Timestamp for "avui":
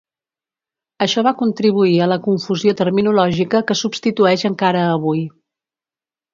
4.99-5.25